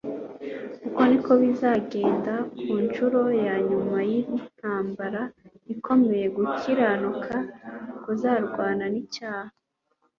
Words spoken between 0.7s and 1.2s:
Uko